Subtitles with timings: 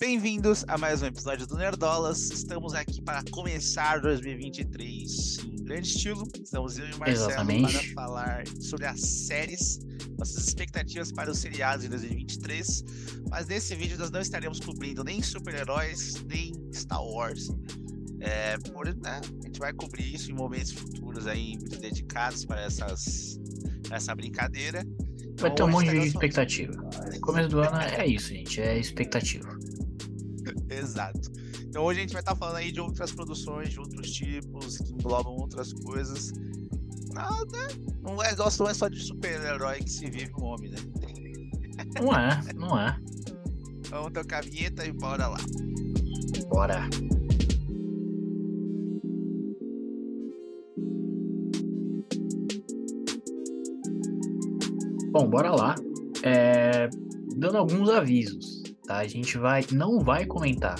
[0.00, 2.30] Bem-vindos a mais um episódio do Nerdolas.
[2.30, 6.22] Estamos aqui para começar 2023 em grande estilo.
[6.40, 7.72] Estamos eu e o Marcelo Exatamente.
[7.72, 9.80] para falar sobre as séries,
[10.16, 12.84] nossas expectativas para os seriados em 2023.
[13.28, 17.48] Mas nesse vídeo nós não estaremos cobrindo nem super-heróis, nem Star Wars.
[18.20, 22.60] É, por, né, a gente vai cobrir isso em momentos futuros aí, vídeos dedicados para
[22.60, 23.36] essas,
[23.90, 24.84] essa brincadeira.
[25.40, 26.72] Vai Então, ter um hoje monte de expectativa.
[27.20, 28.60] Começo do ano é isso, gente.
[28.60, 29.57] É expectativa.
[30.78, 31.30] Exato.
[31.62, 34.92] Então hoje a gente vai estar falando aí de outras produções, de outros tipos, que
[34.92, 36.32] englobam outras coisas.
[36.32, 37.22] Né?
[38.02, 40.78] não é, não é só de super-herói que se vive um homem, né?
[42.00, 42.98] Não é, não é.
[43.90, 45.38] Vamos tocar a vinheta e bora lá.
[46.48, 46.88] Bora.
[55.10, 55.74] Bom, bora lá.
[56.22, 56.88] É,
[57.38, 58.57] Dando alguns avisos,
[58.88, 58.96] tá?
[58.96, 60.76] A gente vai, não vai comentar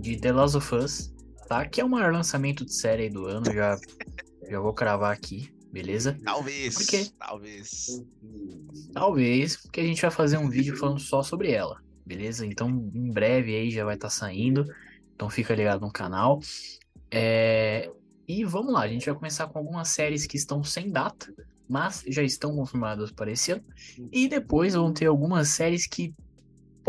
[0.00, 1.14] de The Last of Us,
[1.46, 1.64] tá?
[1.64, 3.78] Que é o maior lançamento de série aí do ano, já,
[4.50, 6.18] já vou cravar aqui, beleza?
[6.24, 6.74] Talvez.
[6.74, 7.06] Por quê?
[7.16, 8.04] Talvez.
[8.92, 12.44] Talvez, porque a gente vai fazer um vídeo falando só sobre ela, beleza?
[12.44, 14.64] Então, em breve aí já vai estar saindo.
[15.14, 16.40] Então fica ligado no canal.
[17.10, 17.90] É,
[18.26, 21.32] E vamos lá, a gente vai começar com algumas séries que estão sem data,
[21.68, 23.64] mas já estão confirmadas para esse ano.
[24.12, 26.12] E depois vão ter algumas séries que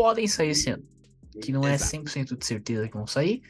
[0.00, 0.82] podem sair esse ano.
[1.42, 1.96] Que não é Exato.
[2.04, 3.42] 100% de certeza que vão sair,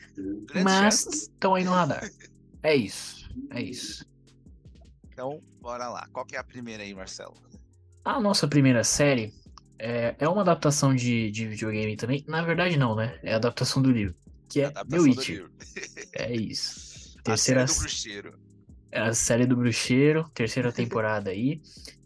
[0.65, 2.11] mas estão aí no radar.
[2.61, 4.05] É isso, é isso.
[5.13, 6.09] Então, bora lá.
[6.13, 7.37] Qual que é a primeira aí, Marcelo?
[8.05, 9.33] A nossa primeira série
[9.79, 12.25] é, é uma adaptação de, de videogame também.
[12.27, 13.17] Na verdade, não, né?
[13.23, 14.17] É a adaptação do livro.
[14.49, 15.51] Que é The Adaptação Witcher.
[16.15, 17.17] É isso.
[17.21, 18.39] A Terceira série do bruxeiro.
[18.91, 21.63] é a série do Bruxeiro, terceira temporada aí.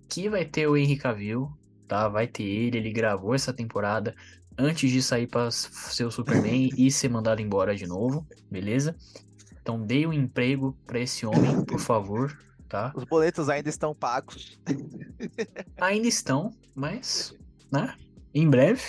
[0.09, 1.51] Que vai ter o Henry Cavill,
[1.89, 2.09] tá?
[2.09, 2.79] Vai ter ele.
[2.79, 4.15] Ele gravou essa temporada
[4.59, 8.95] antes de sair pra s- ser o Superman e ser mandado embora de novo, beleza?
[9.61, 12.37] Então dê um emprego pra esse homem, por favor,
[12.69, 12.93] tá?
[12.95, 14.59] Os boletos ainda estão pagos.
[15.81, 17.33] Ainda estão, mas,
[17.73, 17.95] né?
[18.35, 18.83] Em breve.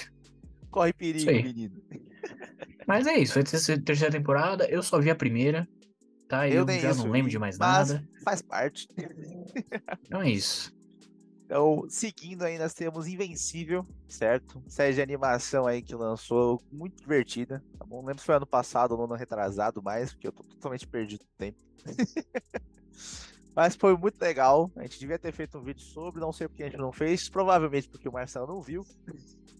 [0.69, 1.81] Corre perigo, menino.
[2.87, 4.67] Mas é isso, ter essa terceira temporada.
[4.69, 5.67] Eu só vi a primeira,
[6.27, 6.47] tá?
[6.47, 8.07] Eu, nem já isso não lembro de mais nada.
[8.23, 8.87] Faz parte.
[10.03, 10.74] Então é isso.
[11.45, 14.63] Então, seguindo aí, nós temos Invencível, certo?
[14.67, 17.97] Série de animação aí que lançou, muito divertida, tá bom?
[17.97, 20.87] Não lembro se foi ano passado ou no ano retrasado mais, porque eu tô totalmente
[20.87, 21.59] perdido no tempo.
[23.55, 26.63] Mas foi muito legal, a gente devia ter feito um vídeo sobre, não sei porque
[26.63, 28.83] a gente não fez, provavelmente porque o Marcelo não viu.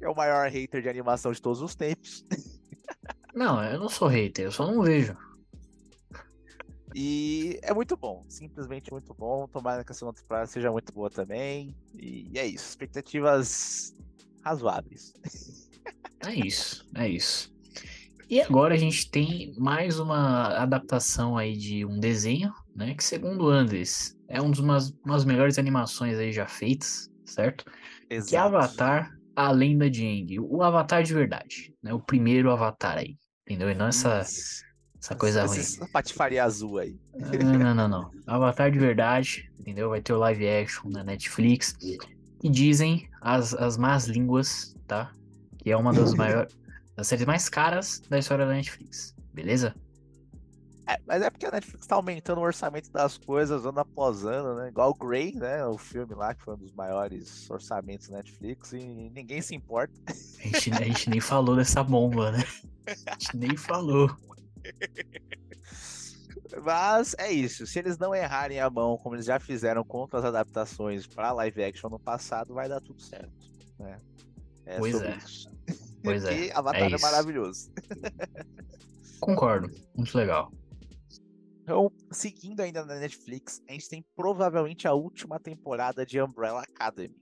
[0.00, 2.24] É o maior hater de animação de todos os tempos.
[3.34, 5.16] Não, eu não sou hater, eu só não vejo.
[6.94, 9.46] E é muito bom, simplesmente muito bom.
[9.48, 11.74] Tomara que a segunda temporada seja muito boa também.
[11.94, 13.94] E é isso, expectativas
[14.42, 15.12] razoáveis.
[16.26, 17.54] É isso, é isso.
[18.28, 22.94] E agora a gente tem mais uma adaptação aí de um desenho, né?
[22.94, 27.64] Que segundo o Andes é um dos umas, umas melhores animações aí já feitas, certo?
[27.64, 28.56] Que é Exato.
[28.56, 30.40] Avatar, a lenda de Aang.
[30.40, 31.94] O Avatar de verdade, né?
[31.94, 33.16] O primeiro Avatar aí,
[33.46, 33.70] entendeu?
[33.70, 34.62] E não essa, Isso.
[35.00, 35.58] Essa coisa ruim.
[35.58, 36.98] Essa patifaria azul aí.
[37.14, 38.10] Não, não, não, não.
[38.26, 39.90] Avatar de verdade, entendeu?
[39.90, 41.76] Vai ter o live action na Netflix.
[42.42, 45.12] E dizem as, as más línguas, tá?
[45.58, 46.56] Que é uma das maiores,
[46.96, 49.14] das séries mais caras da história da Netflix.
[49.32, 49.74] Beleza?
[50.88, 54.54] É, mas é porque a Netflix tá aumentando o orçamento das coisas ano após ano,
[54.54, 54.68] né?
[54.68, 55.64] Igual o Grey, né?
[55.66, 59.92] O filme lá, que foi um dos maiores orçamentos da Netflix, e ninguém se importa.
[60.08, 62.42] A gente, a gente nem falou dessa bomba, né?
[63.06, 64.10] A gente nem falou.
[66.64, 67.66] Mas é isso.
[67.66, 71.62] Se eles não errarem a mão, como eles já fizeram contra as adaptações para live
[71.62, 73.32] action no passado, vai dar tudo certo.
[73.78, 73.98] Né?
[74.66, 75.16] É Pois é.
[75.16, 75.50] isso.
[76.00, 76.28] Pois é.
[76.28, 77.72] Porque Avatar é é, maravilhoso.
[79.18, 79.68] Concordo.
[79.96, 80.52] Muito legal.
[81.62, 87.14] Então, seguindo ainda na Netflix, a gente tem provavelmente a última temporada de Umbrella Academy.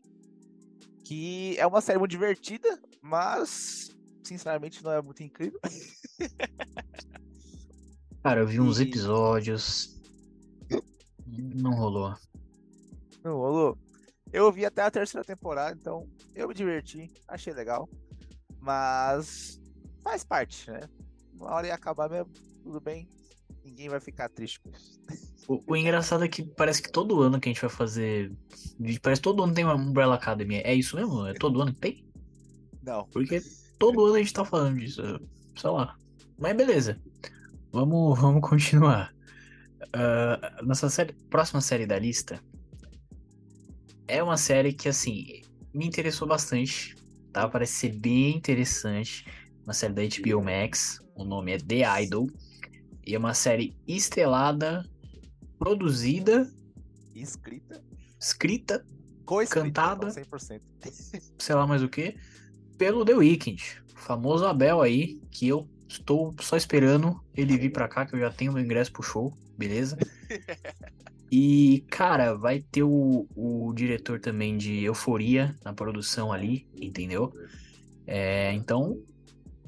[1.04, 3.90] Que é uma série muito divertida, mas
[4.22, 5.58] sinceramente não é muito incrível.
[8.26, 9.96] Cara, eu vi uns E- episódios.
[11.28, 12.12] Não rolou.
[13.22, 13.78] Não rolou.
[14.32, 17.88] Eu vi até a terceira temporada, então eu me diverti, achei legal.
[18.58, 19.60] Mas
[20.02, 20.80] faz parte, né?
[21.34, 22.32] Uma hora ia acabar mesmo,
[22.64, 23.08] tudo bem.
[23.64, 24.98] Ninguém vai ficar triste com isso.
[25.46, 28.32] O, o engraçado é que parece que todo ano que a gente vai fazer.
[29.02, 30.56] Parece que todo ano tem uma Umbrella Academy.
[30.64, 31.24] É isso mesmo?
[31.28, 32.04] É todo ano que tem?
[32.82, 33.04] Não.
[33.06, 33.40] Porque
[33.78, 35.00] todo ano a gente tá falando disso.
[35.56, 35.96] Sei lá.
[36.36, 37.00] Mas beleza.
[37.72, 39.14] Vamos, vamos continuar.
[39.92, 42.40] Ah, nossa série, próxima série da lista
[44.08, 45.42] é uma série que, assim,
[45.74, 46.94] me interessou bastante,
[47.32, 47.48] tá?
[47.48, 49.24] Parece ser bem interessante.
[49.64, 51.00] Uma série da HBO Max.
[51.16, 52.28] O nome é The Idol.
[53.04, 54.84] E é uma série estrelada,
[55.58, 56.50] produzida,
[57.14, 57.82] Escrita,
[58.20, 58.84] escrita,
[59.24, 60.08] co-escrita, Cantada.
[60.10, 60.60] então, 100%.
[61.38, 62.14] sei lá mais o que,
[62.76, 63.82] pelo The Weeknd.
[63.94, 68.20] O famoso Abel aí, que eu estou só esperando ele vir pra cá, que eu
[68.20, 69.96] já tenho meu ingresso pro show, beleza?
[71.30, 77.32] E, cara, vai ter o, o diretor também de Euforia na produção ali, entendeu?
[78.06, 79.02] É, então,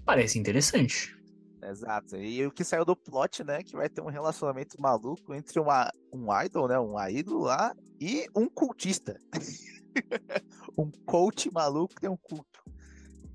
[0.04, 1.16] parece interessante.
[1.62, 2.16] Exato.
[2.16, 3.62] E o que saiu do plot, né?
[3.62, 6.78] Que vai ter um relacionamento maluco entre uma, um idol, né?
[6.78, 9.20] Um ídolo lá e um cultista.
[10.78, 12.62] um coach maluco tem um culto.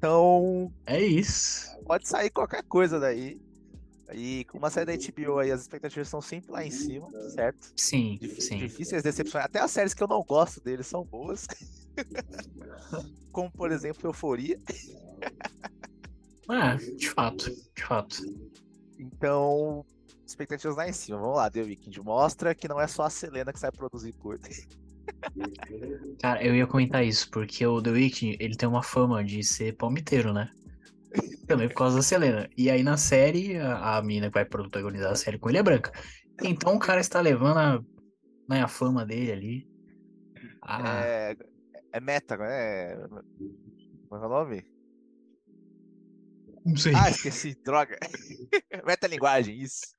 [0.03, 1.65] Então, É isso.
[1.85, 3.39] pode sair qualquer coisa daí.
[4.13, 7.71] E com uma série da HBO aí, as expectativas são sempre lá em cima, certo?
[7.77, 8.57] Sim, Dif- sim.
[8.57, 9.45] Difíceis decepções.
[9.45, 11.47] Até as séries que eu não gosto deles são boas.
[13.31, 14.59] Como, por exemplo, Euforia.
[16.51, 18.17] É, de fato, de fato.
[18.99, 19.85] Então,
[20.27, 21.17] expectativas lá em cima.
[21.17, 22.01] Vamos lá, The Weeknd.
[22.01, 24.43] Mostra que não é só a Selena que sai produzir coisa.
[26.21, 29.75] Cara, eu ia comentar isso, porque o The Weeknd, ele tem uma fama de ser
[29.75, 30.49] palmiteiro, né?
[31.47, 32.49] Também por causa da Selena.
[32.57, 35.63] E aí na série, a, a mina que vai protagonizar a série com ele é
[35.63, 35.91] branca.
[36.43, 37.79] Então o cara está levando a,
[38.49, 39.67] né, a fama dele ali.
[40.61, 41.35] Ah, É,
[41.93, 42.95] é meta, né?
[44.09, 44.65] Como é o nome?
[46.65, 46.93] não sei.
[46.95, 47.97] Ah, esqueci, droga.
[48.85, 49.93] Metalinguagem, isso.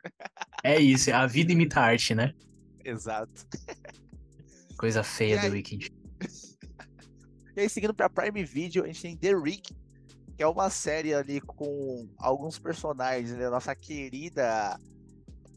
[0.62, 2.32] É isso, a vida imita a arte, né?
[2.84, 3.46] Exato.
[4.84, 5.52] Coisa feia do aí?
[5.52, 5.90] Weeknd.
[7.56, 9.72] E aí, seguindo pra Prime Video, a gente tem The Rick,
[10.36, 13.48] que é uma série ali com alguns personagens, né?
[13.48, 14.76] Nossa querida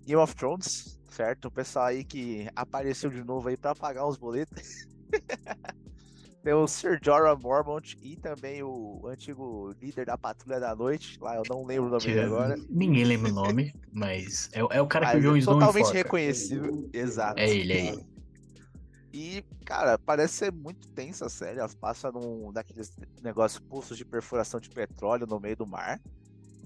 [0.06, 1.46] Game of Thrones, certo?
[1.46, 4.86] O pessoal aí que apareceu de novo aí pra pagar os boletos.
[6.44, 11.36] tem o Sir Jorah Mormont e também o antigo líder da Patrulha da Noite, lá
[11.36, 12.56] eu não lembro o nome dele agora.
[12.70, 15.92] Ninguém lembra o nome, mas é, o- é o cara que o Jon Snow totalmente
[15.94, 17.40] reconhecível, exato.
[17.40, 18.17] É ele, é ele.
[19.14, 21.60] E, cara, parece ser muito tensa a série.
[21.60, 26.00] Elas passam num daqueles negócios, poços de perfuração de petróleo no meio do mar.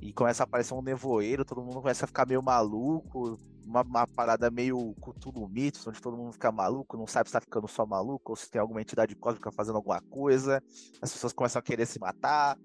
[0.02, 3.38] E começa a aparecer um nevoeiro, todo mundo começa a ficar meio maluco.
[3.64, 7.40] Uma, uma parada meio Cthulhu Mitos, onde todo mundo fica maluco, não sabe se tá
[7.40, 10.62] ficando só maluco ou se tem alguma entidade cósmica fazendo alguma coisa.
[11.00, 12.58] As pessoas começam a querer se matar.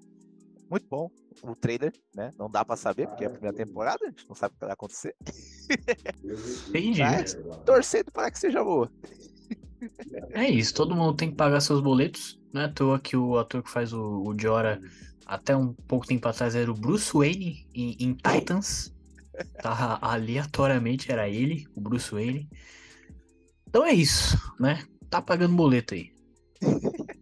[0.71, 1.11] Muito bom
[1.43, 2.33] o trailer, né?
[2.39, 4.65] Não dá pra saber, porque é a primeira temporada, a gente não sabe o que
[4.65, 5.15] vai acontecer.
[6.69, 7.03] Entendi.
[7.05, 8.91] Mas torcendo para que seja boa.
[10.31, 12.39] É isso, todo mundo tem que pagar seus boletos.
[12.53, 14.81] Não é à toa que o ator que faz o, o Jorah,
[15.27, 18.95] até um pouco tempo atrás, era o Bruce Wayne em, em Titans.
[19.61, 22.49] Tá, aleatoriamente era ele, o Bruce Wayne.
[23.69, 24.83] Então é isso, né?
[25.11, 26.11] Tá pagando boleto aí.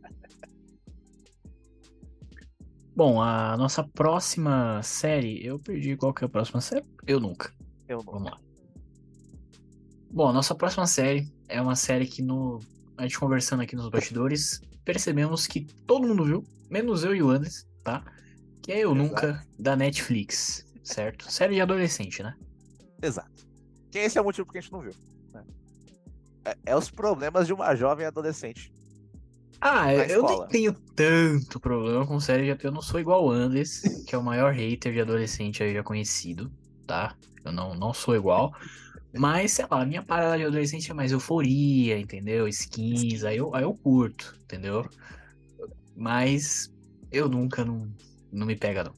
[2.94, 6.86] Bom, a nossa próxima série, eu perdi qual que é a próxima série?
[7.04, 7.52] Eu nunca.
[7.88, 8.12] Eu não.
[8.12, 8.38] Vamos lá.
[10.14, 12.60] Bom, a nossa próxima série é uma série que no,
[12.96, 17.30] a gente conversando aqui nos bastidores, percebemos que todo mundo viu, menos eu e o
[17.30, 18.04] Anderson, tá?
[18.62, 18.94] Que é Eu Exato.
[18.94, 21.28] Nunca, da Netflix, certo?
[21.28, 22.32] Série de adolescente, né?
[23.02, 23.44] Exato.
[23.90, 24.92] Que esse é o motivo que a gente não viu.
[25.32, 25.42] né?
[26.44, 28.72] É, é os problemas de uma jovem adolescente.
[29.60, 34.04] Ah, eu nem tenho tanto problema com série, que eu não sou igual o Anderson,
[34.06, 36.52] que é o maior hater de adolescente aí já conhecido,
[36.86, 37.16] tá?
[37.44, 38.54] Eu não, não sou igual.
[39.16, 42.48] Mas, sei lá, a minha parada de adolescente é mais euforia, entendeu?
[42.48, 44.88] Skins, aí eu, aí eu curto, entendeu?
[45.96, 46.72] Mas
[47.12, 47.88] eu nunca não,
[48.32, 48.94] não me pega, não.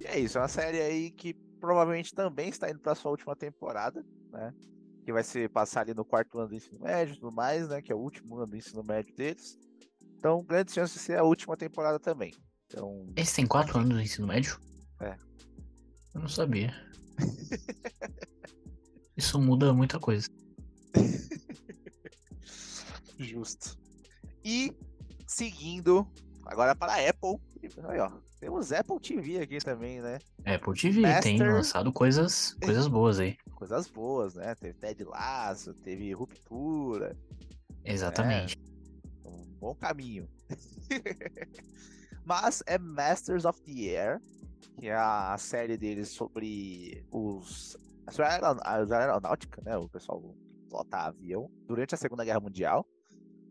[0.00, 3.36] E é isso, é uma série aí que provavelmente também está indo para sua última
[3.36, 4.54] temporada, né?
[5.04, 7.82] Que vai se passar ali no quarto ano do ensino médio e tudo mais, né?
[7.82, 9.58] Que é o último ano do ensino médio deles.
[10.16, 12.32] Então, grande chance de ser a última temporada também.
[12.66, 14.58] Então, Esse tem quatro anos no ensino médio?
[15.00, 15.14] É.
[16.14, 16.87] Eu não sabia.
[19.16, 20.28] Isso muda muita coisa.
[23.18, 23.76] justo.
[24.44, 24.72] E
[25.26, 26.06] seguindo,
[26.46, 27.36] agora para a Apple.
[27.88, 30.18] Aí, ó, temos Apple TV aqui também, né?
[30.44, 33.36] Apple TV tem Master- lançado coisas, coisas boas aí.
[33.56, 34.54] Coisas boas, né?
[34.54, 37.16] Teve Ted Lasso, teve Ruptura.
[37.84, 38.56] Exatamente.
[39.24, 40.28] um bom caminho.
[42.24, 44.20] Mas é Masters of the Air,
[44.78, 47.76] que é a série deles sobre os
[48.10, 49.76] sobre a aeron- a aeronáutica, né?
[49.76, 50.34] O pessoal
[50.68, 52.86] pilota avião durante a Segunda Guerra Mundial.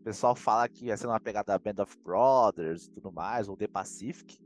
[0.00, 3.56] O pessoal fala que ia ser uma pegada Band of Brothers e tudo mais, ou
[3.56, 4.38] The Pacific.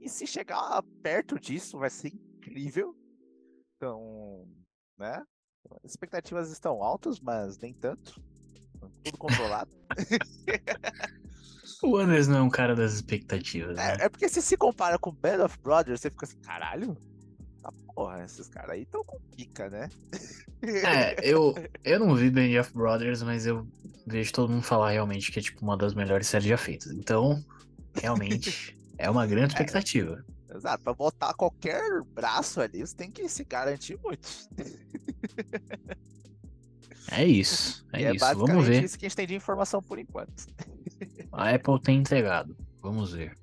[0.00, 2.94] E se chegar perto disso, vai ser incrível.
[3.76, 4.46] Então,
[4.98, 5.22] né?
[5.84, 8.20] As expectativas estão altas, mas nem tanto.
[9.04, 9.70] Tudo controlado.
[11.82, 13.96] O Anders não é um cara das expectativas, né?
[13.98, 16.96] É, é porque se se compara com Band of Brothers, você fica assim, caralho,
[17.60, 19.88] tá porra, esses caras aí tão com pica, né?
[20.64, 23.66] É, eu, eu não vi Band of Brothers, mas eu
[24.06, 26.92] vejo todo mundo falar realmente que é tipo uma das melhores séries já feitas.
[26.92, 27.44] Então,
[27.96, 30.24] realmente, é uma grande expectativa.
[30.54, 31.82] Exato, pra botar qualquer
[32.14, 34.28] braço ali, você tem que se garantir muito.
[37.10, 38.34] É isso, é, é isso.
[38.36, 38.84] Vamos ver.
[38.84, 40.46] isso que a gente tem de informação por enquanto.
[41.32, 42.56] A Apple tem entregado.
[42.80, 43.34] Vamos ver.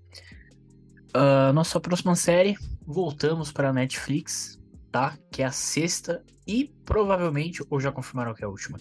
[1.14, 2.56] Ah, nossa próxima série,
[2.86, 4.60] voltamos para a Netflix,
[4.92, 5.18] tá?
[5.32, 8.78] Que é a sexta e provavelmente, ou já confirmaram que é a última?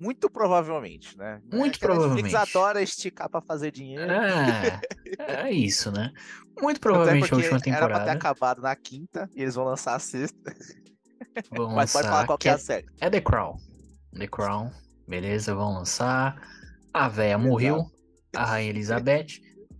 [0.00, 1.40] Muito provavelmente, né?
[1.52, 2.36] Muito É a Netflix provavelmente.
[2.36, 4.10] adora esticar pra fazer dinheiro.
[4.10, 4.80] É,
[5.46, 6.10] é isso, né?
[6.60, 8.12] Muito provavelmente a última Era pra ter temporada.
[8.12, 10.54] acabado na quinta e eles vão lançar a sexta.
[11.50, 12.86] Vão Mas pode falar lançar, qual que que é é, a série.
[13.00, 13.56] é The Crown.
[14.18, 14.70] The Crown,
[15.08, 16.36] beleza, vão lançar.
[16.92, 17.86] A véia morreu,
[18.34, 19.26] a Rainha Elizabeth.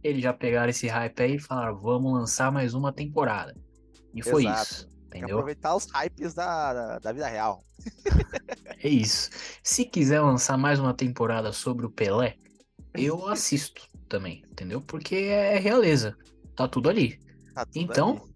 [0.02, 3.54] Eles já pegaram esse hype aí e falaram: vamos lançar mais uma temporada.
[4.14, 4.62] E foi Exato.
[4.62, 5.37] isso, Tem que entendeu?
[5.38, 7.64] aproveitar os hypes da, da, da vida real.
[8.78, 9.30] É isso.
[9.62, 12.37] Se quiser lançar mais uma temporada sobre o Pelé,
[12.94, 14.80] eu assisto também, entendeu?
[14.80, 16.16] Porque é realeza.
[16.54, 17.18] Tá tudo ali.
[17.54, 18.34] Tá tudo Então, ali.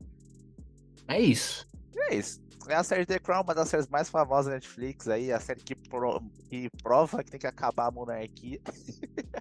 [1.06, 1.66] é isso.
[2.10, 2.40] É isso.
[2.68, 5.60] É a série The Crown, uma das séries mais famosas da Netflix aí, a série
[5.62, 6.20] que, pro-
[6.50, 8.60] que prova que tem que acabar a monarquia.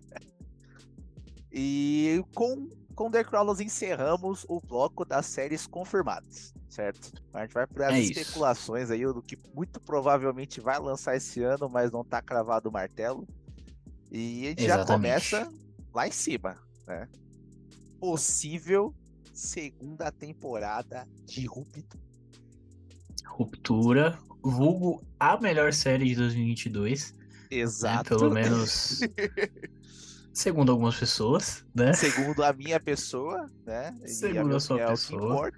[1.51, 7.12] e com, com The Crown nós encerramos o bloco das séries confirmadas, certo?
[7.34, 8.20] A gente vai para as É isso.
[8.20, 12.72] especulações aí do que muito provavelmente vai lançar esse ano, mas não tá cravado o
[12.72, 13.27] martelo.
[14.12, 15.32] E a gente já Exatamente.
[15.32, 15.54] começa
[15.94, 17.08] lá em cima, né?
[18.00, 18.94] Possível
[19.34, 22.00] segunda temporada de Ruptura.
[23.25, 27.18] Ruptura, vulgo a melhor série de 2022, né?
[27.51, 28.18] Exato.
[28.18, 29.00] Pelo menos
[30.38, 31.94] segundo algumas pessoas, né?
[31.94, 33.94] Segundo a minha pessoa, né?
[34.03, 35.51] E Segundo minha a sua é pessoa.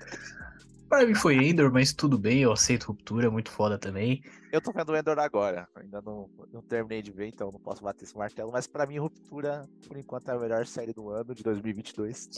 [0.87, 4.23] Pra mim foi Endor, mas tudo bem, eu aceito Ruptura, é muito foda também.
[4.51, 5.67] Eu tô vendo o Endor agora.
[5.75, 8.51] Ainda não, não terminei de ver, então não posso bater esse martelo.
[8.51, 12.29] Mas pra mim, Ruptura, por enquanto, é a melhor série do ano, de 2022.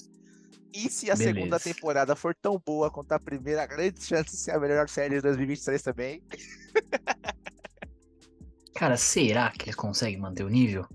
[0.73, 1.59] E se a segunda Beleza.
[1.59, 5.15] temporada for tão boa quanto a primeira, a grande chance de ser a melhor série
[5.15, 6.23] de 2023 também.
[8.75, 10.87] Cara, será que eles conseguem manter o nível?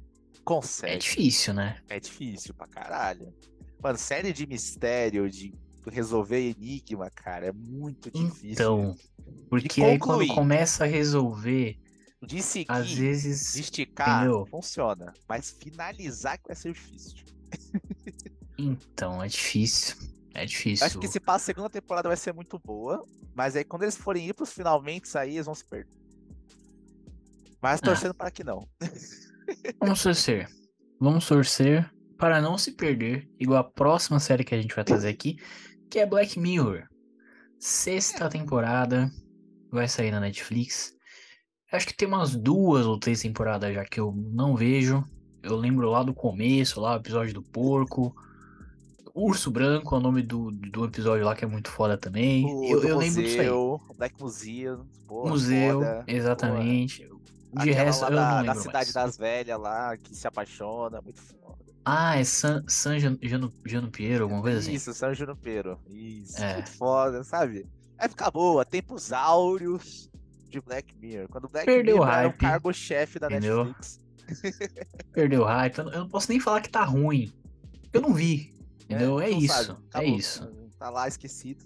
[0.46, 0.98] É Consegue.
[0.98, 1.80] difícil, né?
[1.88, 3.34] É difícil pra caralho.
[3.82, 5.52] Mano, série de mistério, de
[5.88, 8.50] resolver enigma, cara, é muito difícil.
[8.52, 8.96] Então,
[9.50, 11.76] porque aí quando começa a resolver,
[12.24, 13.54] de seguir, às de vezes.
[13.56, 14.46] esticar, entendeu?
[14.46, 15.12] funciona.
[15.28, 17.24] Mas finalizar que vai ser difícil.
[18.56, 19.96] Então, é difícil.
[20.32, 20.86] É difícil.
[20.86, 23.04] Acho que se passa a segunda temporada vai ser muito boa.
[23.34, 25.92] Mas aí quando eles forem ir pros finalmente aí, eles vão se perder.
[27.60, 27.84] Mas Ah.
[27.84, 28.68] torcendo para que não.
[29.80, 30.48] Vamos torcer.
[31.00, 35.08] Vamos torcer para não se perder, igual a próxima série que a gente vai trazer
[35.08, 35.36] aqui,
[35.90, 36.84] que é Black Mirror.
[37.58, 39.10] Sexta temporada,
[39.70, 40.94] vai sair na Netflix.
[41.72, 45.04] Acho que tem umas duas ou três temporadas já que eu não vejo.
[45.42, 48.14] Eu lembro lá do começo, lá o episódio do porco.
[49.14, 52.44] Urso Branco é o nome do, do episódio lá que é muito foda também.
[52.44, 53.48] O eu eu lembro disso aí.
[53.48, 57.06] museu, Black Museum, boa, Museu, foda, exatamente.
[57.06, 57.16] boa.
[57.64, 58.92] De Aquela resto, lá eu da, não da lembro cidade mais.
[58.94, 61.56] das velhas lá, que se apaixona, muito foda.
[61.84, 64.72] Ah, é San, San Jan, Janu, Janu Piero, alguma coisa assim.
[64.72, 65.78] Isso, São Junipero.
[65.88, 66.54] Isso, É.
[66.54, 67.66] muito foda, sabe?
[67.96, 70.10] Vai ficar boa, tempos áureos
[70.50, 71.28] de Black Mirror.
[71.28, 73.64] Quando o Black Perdeu o Mirror era um hype, cargo-chefe da entendeu?
[73.66, 74.00] Netflix.
[75.12, 75.78] Perdeu o hype.
[75.78, 77.32] Eu não- eu não posso nem falar que tá ruim.
[77.92, 78.52] Eu não vi.
[78.84, 79.20] Entendeu?
[79.20, 79.54] É, não isso.
[79.54, 80.52] sabe, é isso.
[80.78, 81.64] Tá lá esquecido.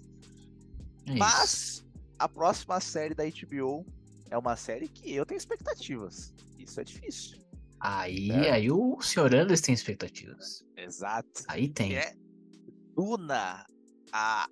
[1.07, 1.19] É isso.
[1.19, 1.85] Mas
[2.17, 3.85] a próxima série da HBO
[4.31, 6.33] é uma série que eu tenho expectativas.
[6.57, 7.37] Isso é difícil.
[7.79, 8.51] Aí, É.
[8.51, 10.63] aí o senhor Anders tem expectativas.
[10.77, 11.43] Exato.
[11.47, 11.95] Aí tem.
[11.97, 12.13] É
[12.95, 13.65] Duna,
[14.13, 14.47] a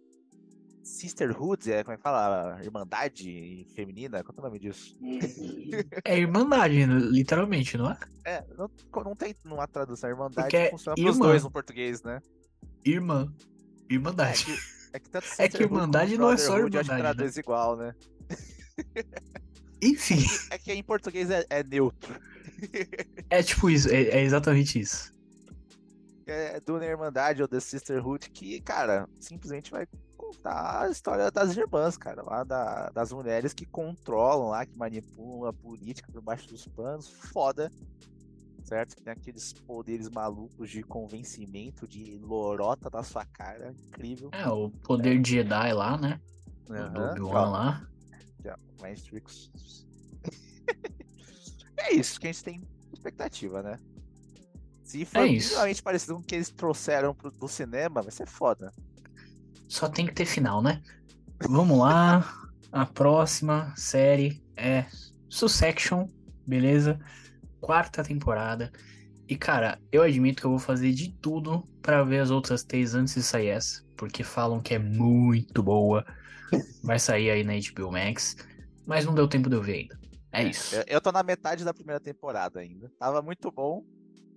[0.83, 2.59] Sisterhood, é, como é que fala?
[2.63, 4.23] Irmandade feminina?
[4.23, 4.97] Qual é o nome disso?
[6.03, 7.97] É Irmandade, literalmente, não é?
[8.25, 8.69] É, não,
[9.03, 10.09] não tem uma tradução.
[10.09, 11.27] Irmandade Porque é funciona pros irmã.
[11.27, 12.21] dois no português, né?
[12.83, 13.31] Irmã.
[13.89, 14.45] É Irmandade.
[14.45, 14.51] que,
[14.93, 17.77] é que É que Irmandade não é só Brotherhood, eu acho que Irmandade, traduz igual,
[17.77, 17.93] né?
[19.81, 22.13] Enfim, É que em português é, é neutro.
[23.29, 23.89] é tipo isso.
[23.89, 25.13] É, é exatamente isso.
[26.27, 31.97] é e Irmandade ou The Sisterhood, que, cara, simplesmente vai contar a história das irmãs,
[31.97, 36.67] cara, lá da- das mulheres que controlam lá, que manipulam a política por baixo dos
[36.67, 37.71] panos, foda,
[38.63, 38.95] certo?
[38.95, 44.29] Que tem aqueles poderes malucos de convencimento, de lorota da sua cara, incrível.
[44.33, 46.19] É, o poder de Jedi lá, né?
[46.69, 47.88] O do Obi-Wan lá.
[48.81, 49.51] Matrix.
[51.77, 52.61] é isso que a gente tem
[52.93, 53.77] expectativa, né?
[54.83, 58.27] Se for É minimamente parecido com o que eles trouxeram pro, do cinema, vai ser
[58.27, 58.73] foda.
[59.67, 60.81] Só tem que ter final, né?
[61.47, 62.49] Vamos lá.
[62.71, 64.85] A próxima série é
[65.29, 66.07] Succession,
[66.45, 66.99] beleza?
[67.61, 68.71] Quarta temporada.
[69.29, 72.95] E cara, eu admito que eu vou fazer de tudo pra ver as outras três
[72.95, 76.03] antes de sair essa, porque falam que é muito boa.
[76.83, 78.35] Vai sair aí na HBO Max,
[78.87, 79.99] mas não deu tempo de eu ver ainda.
[80.31, 80.75] É isso.
[80.75, 82.91] Eu, eu tô na metade da primeira temporada ainda.
[82.97, 83.85] Tava muito bom,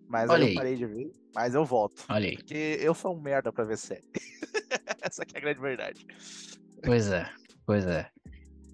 [0.07, 1.11] mas Olha eu parei de ver.
[1.35, 2.05] Mas eu volto.
[2.11, 2.37] Olha aí.
[2.37, 4.05] Porque eu sou um merda pra ver série.
[5.01, 6.07] Essa aqui é a grande verdade.
[6.85, 7.27] Pois é,
[7.65, 8.11] pois é.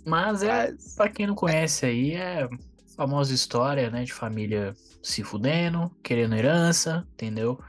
[0.05, 2.49] Mas é, Mas, pra quem não conhece aí, é
[2.97, 7.61] famosa história, né, de família se fudendo, querendo herança, entendeu?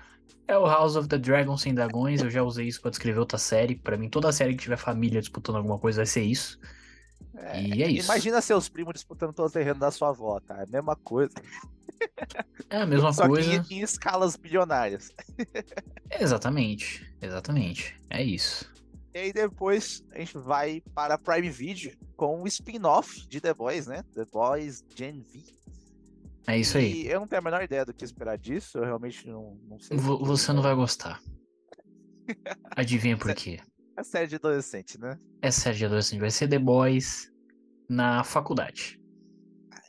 [0.47, 3.37] É o House of the Dragon sem dragões, eu já usei isso pra descrever outra
[3.37, 3.75] série.
[3.75, 6.59] Pra mim, toda série que tiver família disputando alguma coisa vai ser isso.
[7.37, 8.05] é, E é isso.
[8.11, 10.57] Imagina seus primos disputando todo o terreno da sua avó, tá?
[10.57, 11.33] É a mesma coisa.
[12.69, 13.61] É a mesma só coisa.
[13.63, 15.11] que em, em escalas bilionárias.
[16.19, 17.95] Exatamente, exatamente.
[18.09, 18.71] É isso.
[19.13, 23.87] E aí depois a gente vai para Prime Video com o spin-off de The Boys,
[23.87, 24.03] né?
[24.13, 25.58] The Boys Gen V.
[26.49, 27.03] É isso aí.
[27.03, 29.79] E eu não tenho a menor ideia do que esperar disso, eu realmente não, não
[29.79, 29.97] sei.
[29.97, 31.19] Vo- Você não vai gostar.
[32.75, 33.59] Adivinha por quê?
[33.97, 35.17] É série de adolescente, né?
[35.41, 37.31] É série de adolescente, vai ser The Boys
[37.89, 38.97] na faculdade.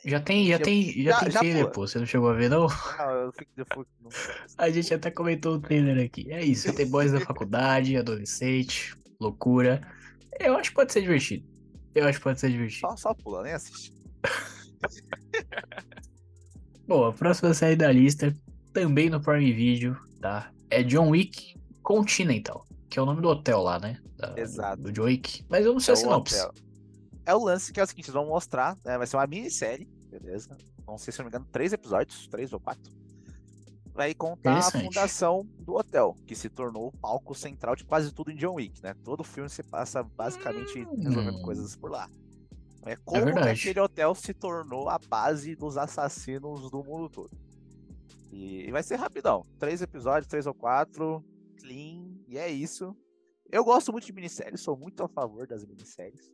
[0.03, 1.87] Já tem, já tem, já, já- tem já trailer, pô.
[1.87, 2.67] Você não chegou a ver, não?
[2.97, 3.63] Não, eu fico de
[4.01, 4.09] não-
[4.57, 6.31] A gente até comentou o trailer aqui.
[6.31, 9.81] É isso, The Boys na faculdade, adolescente, loucura.
[10.39, 11.47] Eu acho que pode ser divertido.
[11.93, 12.81] Eu acho que pode ser divertido.
[12.81, 13.93] Só, só pula, nem assiste.
[16.91, 18.35] Bom, a próxima série da lista,
[18.73, 20.51] também no Prime Video, tá?
[20.69, 23.97] É John Wick Continental, que é o nome do hotel lá, né?
[24.17, 24.81] Da- Exato.
[24.81, 25.45] Do John Wick.
[25.47, 26.35] Mas eu não sei É a sinopse.
[26.35, 26.51] hotel.
[27.25, 28.97] É o lance que é o seguinte, eles vão mostrar, né?
[28.97, 30.49] Vai ser uma minissérie, beleza?
[30.85, 32.91] Vão ser, se não me engano, três episódios, três ou quatro.
[33.93, 38.31] Vai contar a fundação do hotel, que se tornou o palco central de quase tudo
[38.31, 38.93] em John Wick, né?
[39.01, 41.41] Todo filme se passa basicamente resolvendo Hum.
[41.41, 42.09] coisas por lá.
[42.85, 43.59] É como que verdade.
[43.59, 47.31] aquele hotel se tornou a base dos assassinos do mundo todo.
[48.31, 49.45] E, e vai ser rapidão.
[49.59, 51.23] Três episódios, três ou quatro,
[51.57, 52.95] clean, e é isso.
[53.51, 56.31] Eu gosto muito de minisséries, sou muito a favor das minisséries.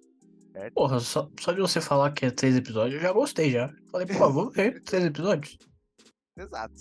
[0.52, 0.74] Certo?
[0.74, 3.74] Porra, só, só de você falar que é três episódios, eu já gostei já.
[3.92, 5.58] Falei, pô, vou ver três episódios.
[6.38, 6.76] Exato.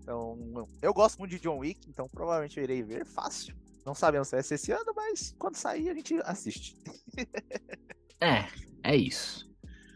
[0.00, 0.38] Então,
[0.82, 3.56] eu gosto muito de John Wick, então provavelmente eu irei ver fácil.
[3.84, 6.76] Não sabemos se vai ser esse ano, mas quando sair a gente assiste.
[8.18, 8.46] É,
[8.86, 9.46] é isso.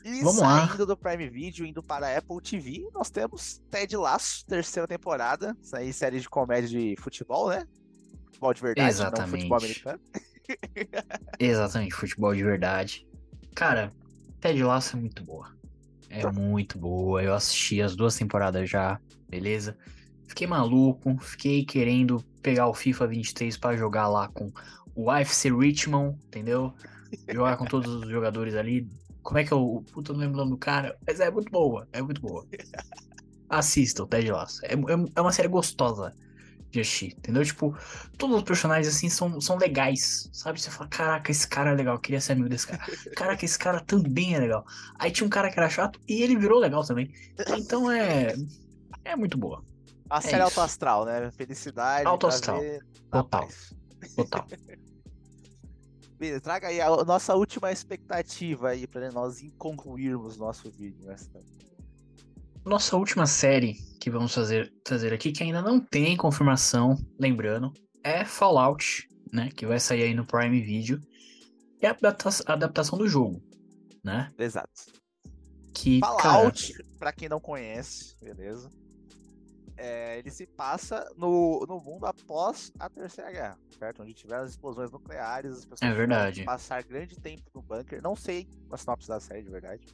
[0.04, 0.66] E Vamos lá.
[0.66, 5.56] saindo do Prime Video, indo para a Apple TV, nós temos Ted Lasso, terceira temporada.
[5.62, 7.66] Isso aí, série de comédia de futebol, né?
[8.26, 9.82] Futebol de verdade, não futebol Exatamente.
[9.82, 10.00] americano.
[11.38, 13.06] Exatamente, futebol de verdade.
[13.54, 13.92] Cara,
[14.40, 15.54] Ted Lasso é muito boa.
[16.08, 17.22] É muito boa.
[17.22, 18.98] Eu assisti as duas temporadas já,
[19.28, 19.76] beleza?
[20.26, 24.50] Fiquei maluco, fiquei querendo pegar o FIFA 23 pra jogar lá com
[24.94, 26.74] o AFC Richmond, entendeu?
[27.28, 28.88] Jogar com todos os jogadores ali.
[29.22, 29.84] Como é que eu.
[29.92, 32.46] Puta, eu não lembro o nome do cara, mas é muito boa, é muito boa.
[33.48, 34.64] Assista o Ted Lasso.
[34.64, 36.14] É, é, é uma série gostosa
[36.70, 37.44] de assistir, entendeu?
[37.44, 37.76] Tipo,
[38.16, 40.60] todos os personagens assim são, são legais, sabe?
[40.60, 42.80] Você fala, caraca, esse cara é legal, eu queria ser amigo desse cara.
[43.16, 44.64] Caraca, esse cara também é legal.
[44.98, 47.12] Aí tinha um cara que era chato e ele virou legal também.
[47.58, 48.34] Então é.
[49.04, 49.64] É muito boa.
[50.08, 50.44] A série isso.
[50.44, 51.30] Alto Astral, né?
[51.32, 52.06] Felicidade.
[52.06, 52.60] Alto pra astral.
[52.60, 52.80] ver
[53.12, 53.40] na Total.
[53.40, 53.74] paz.
[54.16, 54.46] Total.
[56.20, 61.06] Beleza, traga aí a nossa última expectativa aí pra nós concluirmos nosso vídeo.
[61.06, 61.16] Né?
[62.62, 67.72] Nossa última série que vamos fazer, trazer aqui, que ainda não tem confirmação, lembrando,
[68.04, 69.48] é Fallout, né?
[69.56, 71.00] Que vai sair aí no Prime Video.
[71.80, 73.42] É a adapta- a adaptação do jogo,
[74.04, 74.30] né?
[74.38, 74.92] Exato.
[75.72, 78.70] Que, cara, Fallout, pra quem não conhece, beleza?
[79.82, 84.02] É, ele se passa no, no mundo após a Terceira Guerra, certo?
[84.02, 86.44] Onde tiveram as explosões nucleares, as pessoas É verdade.
[86.44, 88.02] passar grande tempo no bunker.
[88.02, 89.86] Não sei a sinopse da série, de verdade.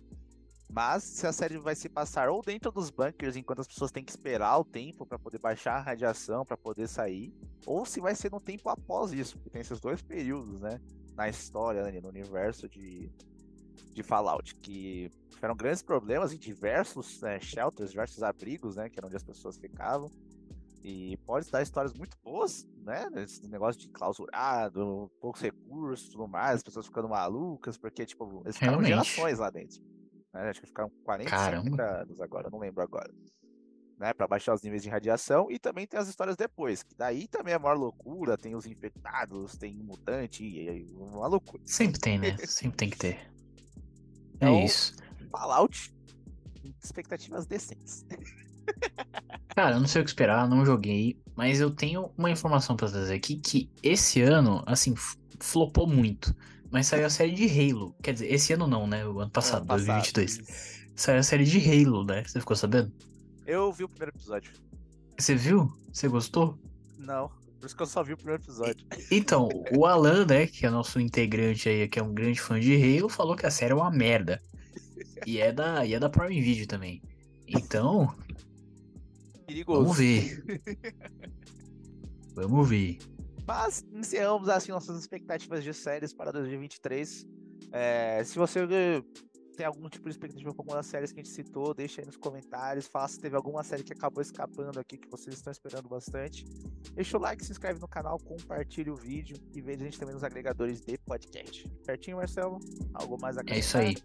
[0.68, 4.04] Mas se a série vai se passar ou dentro dos bunkers, enquanto as pessoas têm
[4.04, 7.32] que esperar o tempo para poder baixar a radiação, para poder sair,
[7.64, 10.80] ou se vai ser no tempo após isso, porque tem esses dois períodos, né?
[11.14, 13.08] Na história, né, no universo de,
[13.96, 18.90] de Fallout, que tiveram grandes problemas em diversos né, shelters, diversos abrigos, né?
[18.90, 20.10] Que era onde as pessoas ficavam.
[20.84, 23.08] E pode dar histórias muito boas, né?
[23.16, 28.56] Esse negócio de clausurado, poucos recursos tudo mais, as pessoas ficando malucas, porque, tipo, eles
[28.56, 29.08] ficaram Realmente.
[29.08, 29.80] gerações lá dentro.
[30.32, 30.50] Né?
[30.50, 31.82] Acho que ficaram 40 Caramba.
[31.82, 33.10] anos agora, não lembro agora.
[33.98, 37.26] Né, para baixar os níveis de radiação e também tem as histórias depois, que daí
[37.26, 41.62] também é a maior loucura, tem os infectados, tem mutante, e, e uma loucura.
[41.64, 42.36] sempre tem, né?
[42.46, 43.35] Sempre tem que ter.
[44.40, 44.94] É Então, isso.
[45.30, 45.92] Fallout,
[46.82, 48.04] expectativas decentes.
[49.48, 52.88] Cara, eu não sei o que esperar, não joguei, mas eu tenho uma informação pra
[52.88, 54.94] trazer aqui que esse ano, assim,
[55.40, 56.34] flopou muito.
[56.70, 57.94] Mas saiu a série de Halo.
[58.02, 59.06] Quer dizer, esse ano não, né?
[59.06, 60.38] O ano passado, Ano passado, 2022.
[60.38, 60.86] isso.
[60.94, 62.24] Saiu a série de Halo, né?
[62.24, 62.92] Você ficou sabendo?
[63.46, 64.52] Eu vi o primeiro episódio.
[65.18, 65.72] Você viu?
[65.92, 66.58] Você gostou?
[66.98, 67.30] Não,
[67.66, 68.86] por isso que eu só vi o primeiro episódio.
[69.10, 72.74] Então, o Alan, né, que é nosso integrante aí, que é um grande fã de
[72.76, 74.40] Halo, falou que a série é uma merda.
[75.26, 77.02] E é da, e é da Prime Video também.
[77.48, 78.14] Então,
[79.46, 79.80] Perigoso.
[79.80, 80.44] vamos ver.
[82.34, 82.98] Vamos ver.
[83.46, 87.26] Mas encerramos assim nossas expectativas de séries para 2023.
[87.72, 88.66] É, se você
[89.56, 92.06] tem algum tipo de expectativa com alguma das séries que a gente citou, deixa aí
[92.06, 92.86] nos comentários.
[92.86, 96.44] Fala se teve alguma série que acabou escapando aqui que vocês estão esperando bastante.
[96.94, 100.14] Deixa o like, se inscreve no canal, compartilha o vídeo e veja a gente também
[100.14, 101.70] nos agregadores de podcast.
[101.82, 102.60] Certinho, Marcelo?
[102.94, 103.96] Algo mais a É isso aí.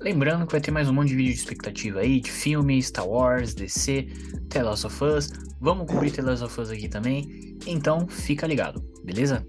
[0.00, 3.06] Lembrando que vai ter mais um monte de vídeo de expectativa aí, de filme, Star
[3.06, 4.08] Wars, DC,
[4.48, 5.30] The Last of Us.
[5.60, 7.58] Vamos cobrir The Last of Us aqui também.
[7.66, 9.46] Então, fica ligado, beleza?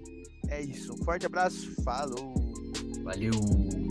[0.48, 0.92] É isso.
[0.94, 1.72] Um forte abraço.
[1.82, 2.34] Falou!
[3.02, 3.85] Valeu!